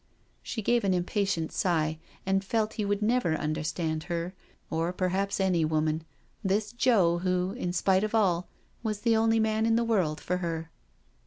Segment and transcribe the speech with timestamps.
[0.41, 4.33] She gave an impatient sigh and felt he would never understand her,
[4.71, 6.05] or perhaps any woman,
[6.43, 8.47] this Joe who, in spite of all,
[8.81, 10.71] was the only man in the world for her.